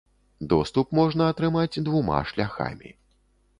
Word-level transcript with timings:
Доступ 0.53 0.95
можна 1.01 1.27
атрымаць 1.35 1.81
двума 1.89 2.19
шляхамі. 2.35 2.89